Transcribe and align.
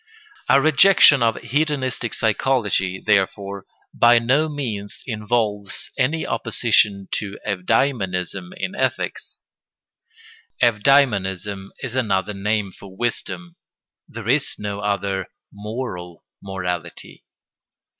A 0.49 0.59
rejection 0.59 1.21
of 1.21 1.35
hedonistic 1.39 2.15
psychology, 2.15 2.99
therefore, 2.99 3.67
by 3.93 4.17
no 4.17 4.49
means 4.49 5.03
involves 5.05 5.91
any 5.95 6.25
opposition 6.25 7.07
to 7.11 7.37
eudæmonism 7.47 8.49
in 8.57 8.73
ethics. 8.73 9.43
Eudæmonism 10.59 11.67
is 11.83 11.95
another 11.95 12.33
name 12.33 12.71
for 12.71 12.97
wisdom: 12.97 13.57
there 14.07 14.27
is 14.27 14.55
no 14.57 14.79
other 14.79 15.27
moral 15.53 16.23
morality. 16.41 17.23